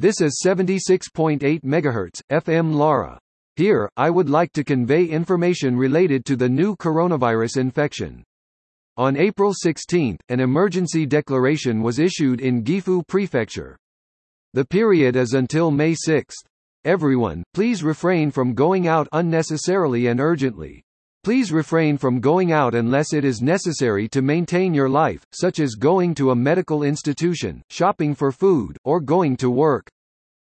This 0.00 0.22
is 0.22 0.40
76.8 0.42 1.60
MHz, 1.62 2.22
FM 2.32 2.72
LARA. 2.72 3.18
Here, 3.56 3.86
I 3.98 4.08
would 4.08 4.30
like 4.30 4.50
to 4.54 4.64
convey 4.64 5.04
information 5.04 5.76
related 5.76 6.24
to 6.24 6.36
the 6.36 6.48
new 6.48 6.74
coronavirus 6.74 7.58
infection. 7.58 8.24
On 8.96 9.14
April 9.14 9.52
16, 9.52 10.16
an 10.30 10.40
emergency 10.40 11.04
declaration 11.04 11.82
was 11.82 11.98
issued 11.98 12.40
in 12.40 12.64
Gifu 12.64 13.06
Prefecture. 13.08 13.76
The 14.54 14.64
period 14.64 15.16
is 15.16 15.34
until 15.34 15.70
May 15.70 15.94
6. 15.94 16.34
Everyone, 16.86 17.44
please 17.52 17.84
refrain 17.84 18.30
from 18.30 18.54
going 18.54 18.88
out 18.88 19.06
unnecessarily 19.12 20.06
and 20.06 20.18
urgently. 20.18 20.82
Please 21.22 21.52
refrain 21.52 21.98
from 21.98 22.18
going 22.18 22.50
out 22.50 22.74
unless 22.74 23.12
it 23.12 23.26
is 23.26 23.42
necessary 23.42 24.08
to 24.08 24.22
maintain 24.22 24.72
your 24.72 24.88
life, 24.88 25.22
such 25.32 25.60
as 25.60 25.74
going 25.74 26.14
to 26.14 26.30
a 26.30 26.34
medical 26.34 26.82
institution, 26.82 27.60
shopping 27.68 28.14
for 28.14 28.32
food, 28.32 28.78
or 28.84 29.00
going 29.00 29.36
to 29.36 29.50
work. 29.50 29.86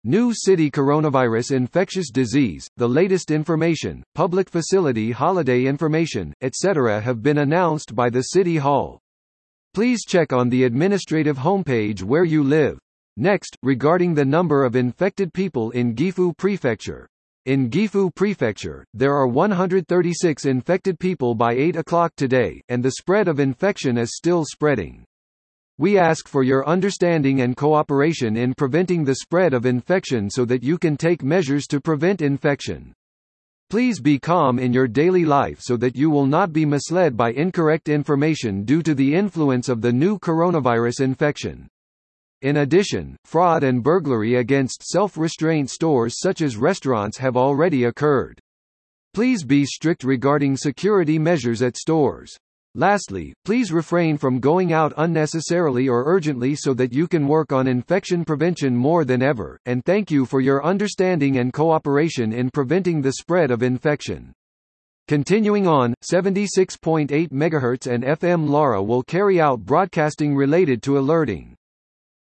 New 0.04 0.32
city 0.32 0.70
coronavirus 0.70 1.50
infectious 1.50 2.10
disease, 2.10 2.68
the 2.76 2.88
latest 2.88 3.32
information, 3.32 4.04
public 4.14 4.48
facility 4.48 5.10
holiday 5.10 5.64
information, 5.64 6.32
etc. 6.42 7.00
have 7.00 7.24
been 7.24 7.38
announced 7.38 7.96
by 7.96 8.08
the 8.08 8.22
City 8.22 8.56
Hall. 8.56 9.00
Please 9.74 10.04
check 10.04 10.32
on 10.32 10.48
the 10.48 10.62
administrative 10.62 11.38
homepage 11.38 12.04
where 12.04 12.24
you 12.24 12.44
live. 12.44 12.78
Next, 13.16 13.56
regarding 13.64 14.14
the 14.14 14.24
number 14.24 14.64
of 14.64 14.76
infected 14.76 15.32
people 15.32 15.72
in 15.72 15.96
Gifu 15.96 16.36
Prefecture. 16.36 17.08
In 17.44 17.70
Gifu 17.70 18.14
Prefecture, 18.14 18.86
there 18.94 19.16
are 19.16 19.26
136 19.26 20.46
infected 20.46 20.96
people 21.00 21.34
by 21.34 21.54
8 21.54 21.74
o'clock 21.74 22.12
today, 22.14 22.62
and 22.68 22.84
the 22.84 22.92
spread 22.92 23.26
of 23.26 23.40
infection 23.40 23.98
is 23.98 24.14
still 24.14 24.44
spreading. 24.44 25.04
We 25.76 25.98
ask 25.98 26.28
for 26.28 26.44
your 26.44 26.64
understanding 26.68 27.40
and 27.40 27.56
cooperation 27.56 28.36
in 28.36 28.54
preventing 28.54 29.02
the 29.02 29.16
spread 29.16 29.54
of 29.54 29.66
infection 29.66 30.30
so 30.30 30.44
that 30.44 30.62
you 30.62 30.78
can 30.78 30.96
take 30.96 31.24
measures 31.24 31.66
to 31.66 31.80
prevent 31.80 32.22
infection. 32.22 32.92
Please 33.68 34.00
be 34.00 34.20
calm 34.20 34.60
in 34.60 34.72
your 34.72 34.86
daily 34.86 35.24
life 35.24 35.58
so 35.60 35.76
that 35.78 35.96
you 35.96 36.10
will 36.10 36.26
not 36.26 36.52
be 36.52 36.64
misled 36.64 37.16
by 37.16 37.32
incorrect 37.32 37.88
information 37.88 38.62
due 38.62 38.84
to 38.84 38.94
the 38.94 39.16
influence 39.16 39.68
of 39.68 39.80
the 39.80 39.92
new 39.92 40.16
coronavirus 40.16 41.00
infection. 41.00 41.66
In 42.42 42.56
addition, 42.56 43.16
fraud 43.24 43.62
and 43.62 43.82
burglary 43.84 44.34
against 44.34 44.82
self-restraint 44.82 45.70
stores 45.70 46.18
such 46.18 46.42
as 46.42 46.56
restaurants 46.56 47.16
have 47.18 47.36
already 47.36 47.84
occurred. 47.84 48.40
Please 49.14 49.44
be 49.44 49.64
strict 49.64 50.02
regarding 50.02 50.56
security 50.56 51.20
measures 51.20 51.62
at 51.62 51.76
stores. 51.76 52.36
Lastly, 52.74 53.32
please 53.44 53.70
refrain 53.70 54.16
from 54.16 54.40
going 54.40 54.72
out 54.72 54.92
unnecessarily 54.96 55.88
or 55.88 56.04
urgently 56.04 56.56
so 56.56 56.74
that 56.74 56.92
you 56.92 57.06
can 57.06 57.28
work 57.28 57.52
on 57.52 57.68
infection 57.68 58.24
prevention 58.24 58.74
more 58.74 59.04
than 59.04 59.22
ever, 59.22 59.56
and 59.66 59.84
thank 59.84 60.10
you 60.10 60.26
for 60.26 60.40
your 60.40 60.64
understanding 60.64 61.38
and 61.38 61.52
cooperation 61.52 62.32
in 62.32 62.50
preventing 62.50 63.02
the 63.02 63.12
spread 63.12 63.52
of 63.52 63.62
infection. 63.62 64.32
Continuing 65.06 65.68
on, 65.68 65.94
76.8 66.02 67.30
MHz 67.30 67.86
and 67.86 68.02
FM 68.02 68.48
LARA 68.48 68.82
will 68.82 69.02
carry 69.02 69.40
out 69.40 69.60
broadcasting 69.60 70.34
related 70.34 70.82
to 70.82 70.98
alerting. 70.98 71.54